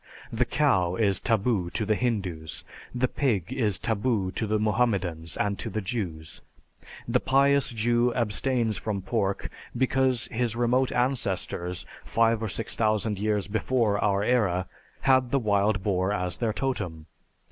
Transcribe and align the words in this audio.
The 0.33 0.45
cow 0.45 0.95
is 0.95 1.19
taboo 1.19 1.69
to 1.69 1.85
the 1.85 1.93
Hindus, 1.93 2.63
the 2.91 3.07
pig 3.07 3.53
is 3.53 3.77
taboo 3.77 4.31
to 4.31 4.47
the 4.47 4.57
Mohammedans 4.57 5.37
and 5.37 5.59
to 5.59 5.69
the 5.69 5.79
Jews. 5.79 6.41
The 7.07 7.19
pious 7.19 7.69
Jew 7.69 8.11
abstains 8.15 8.79
from 8.79 9.03
pork 9.03 9.51
because 9.77 10.27
his 10.31 10.55
remote 10.55 10.91
ancestors, 10.91 11.85
five 12.03 12.41
or 12.41 12.49
six 12.49 12.75
thousand 12.75 13.19
years 13.19 13.47
before 13.47 14.03
our 14.03 14.23
era, 14.23 14.65
had 15.01 15.29
the 15.29 15.37
wild 15.37 15.83
boar 15.83 16.11
as 16.11 16.39
their 16.39 16.51
totem. 16.51 17.05